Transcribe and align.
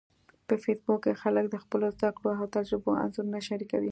په 0.47 0.55
فېسبوک 0.63 0.99
کې 1.03 1.19
خلک 1.21 1.45
د 1.49 1.55
خپلو 1.63 1.87
زده 1.95 2.09
کړو 2.17 2.29
او 2.39 2.45
تجربو 2.55 2.99
انځورونه 3.01 3.39
شریکوي 3.47 3.89